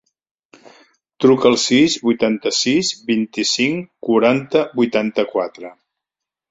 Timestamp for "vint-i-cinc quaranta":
3.13-4.69